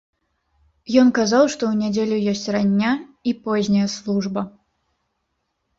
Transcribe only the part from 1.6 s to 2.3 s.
ў нядзелю